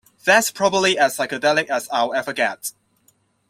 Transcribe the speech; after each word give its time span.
That's 0.25 0.49
probably 0.49 0.97
as 0.97 1.15
psychedelic 1.15 1.67
as 1.69 1.87
I'll 1.91 2.15
ever 2.15 2.33
get. 2.33 2.71